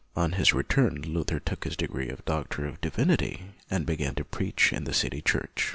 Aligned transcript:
On 0.15 0.31
his 0.31 0.51
return 0.51 1.03
Luther 1.03 1.39
took 1.39 1.63
his 1.63 1.77
degree 1.77 2.09
of 2.09 2.25
doctor 2.25 2.65
of 2.65 2.81
divinity, 2.81 3.51
and 3.69 3.85
began 3.85 4.15
to 4.15 4.25
preach 4.25 4.73
in 4.73 4.85
the 4.85 4.95
city 4.95 5.21
church. 5.21 5.69